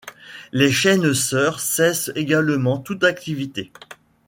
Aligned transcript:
Les 0.51 0.71
chaînes 0.71 1.13
sœurs 1.13 1.59
cessent 1.59 2.11
également 2.15 2.79
toute 2.79 3.03
activité. 3.03 3.71